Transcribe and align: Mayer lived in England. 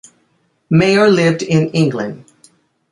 Mayer 0.71 1.11
lived 1.11 1.43
in 1.43 1.69
England. 1.73 2.25